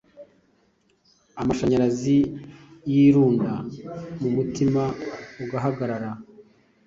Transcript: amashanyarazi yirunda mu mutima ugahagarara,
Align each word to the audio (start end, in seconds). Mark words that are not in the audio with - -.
amashanyarazi 1.41 2.17
yirunda 2.91 3.51
mu 4.21 4.29
mutima 4.35 4.81
ugahagarara, 5.43 6.11